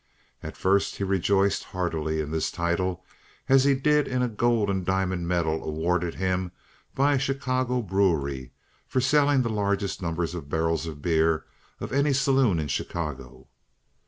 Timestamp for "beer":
11.03-11.45